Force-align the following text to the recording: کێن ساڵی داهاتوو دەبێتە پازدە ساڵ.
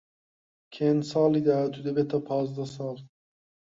کێن 0.73 0.97
ساڵی 1.11 1.41
داهاتوو 1.47 1.85
دەبێتە 1.87 2.17
پازدە 2.27 2.65
ساڵ. 2.75 2.97